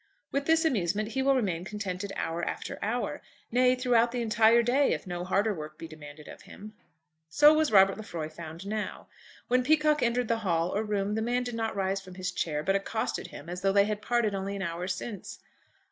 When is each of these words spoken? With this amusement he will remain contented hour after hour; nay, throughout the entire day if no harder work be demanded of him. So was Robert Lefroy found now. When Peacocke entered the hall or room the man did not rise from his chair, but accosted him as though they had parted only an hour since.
With 0.31 0.47
this 0.47 0.65
amusement 0.65 1.09
he 1.09 1.21
will 1.21 1.35
remain 1.35 1.63
contented 1.63 2.11
hour 2.15 2.43
after 2.43 2.79
hour; 2.81 3.21
nay, 3.51 3.75
throughout 3.75 4.11
the 4.11 4.23
entire 4.23 4.63
day 4.63 4.93
if 4.93 5.05
no 5.05 5.23
harder 5.23 5.53
work 5.53 5.77
be 5.77 5.87
demanded 5.87 6.27
of 6.27 6.41
him. 6.41 6.73
So 7.29 7.53
was 7.53 7.71
Robert 7.71 7.97
Lefroy 7.97 8.27
found 8.27 8.65
now. 8.65 9.09
When 9.47 9.63
Peacocke 9.63 10.01
entered 10.01 10.27
the 10.27 10.39
hall 10.39 10.75
or 10.75 10.81
room 10.83 11.13
the 11.13 11.21
man 11.21 11.43
did 11.43 11.53
not 11.53 11.75
rise 11.75 12.01
from 12.01 12.15
his 12.15 12.31
chair, 12.31 12.63
but 12.63 12.75
accosted 12.75 13.27
him 13.27 13.47
as 13.47 13.61
though 13.61 13.71
they 13.73 13.85
had 13.85 14.01
parted 14.01 14.33
only 14.33 14.55
an 14.55 14.63
hour 14.63 14.87
since. 14.87 15.37